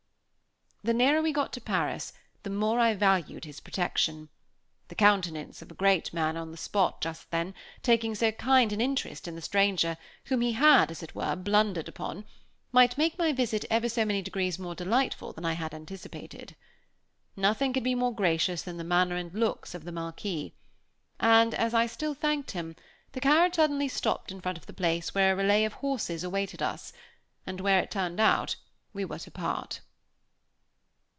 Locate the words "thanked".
22.15-22.51